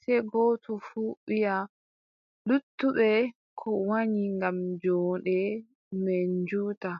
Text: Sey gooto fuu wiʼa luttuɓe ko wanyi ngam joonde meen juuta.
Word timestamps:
Sey 0.00 0.20
gooto 0.30 0.72
fuu 0.86 1.10
wiʼa 1.26 1.56
luttuɓe 2.48 3.08
ko 3.58 3.68
wanyi 3.88 4.24
ngam 4.36 4.58
joonde 4.80 5.36
meen 6.02 6.30
juuta. 6.48 6.90